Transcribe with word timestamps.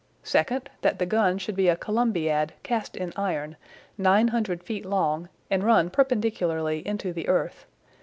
Second, 0.23 0.71
that 0.81 0.97
the 0.97 1.05
gun 1.05 1.37
should 1.37 1.55
be 1.55 1.67
a 1.67 1.75
Columbiad 1.75 2.53
cast 2.63 2.97
in 2.97 3.13
iron, 3.15 3.55
900 3.99 4.63
feet 4.63 4.83
long, 4.83 5.29
and 5.51 5.63
run 5.63 5.91
perpendicularly 5.91 6.79
into 6.87 7.13
the 7.13 7.27
earth. 7.27 7.67